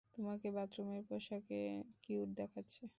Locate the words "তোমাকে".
0.15-0.47